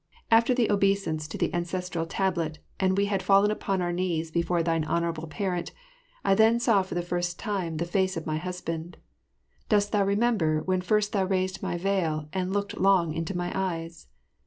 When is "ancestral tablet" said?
1.53-2.57